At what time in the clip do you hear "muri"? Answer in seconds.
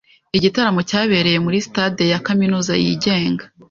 1.45-1.57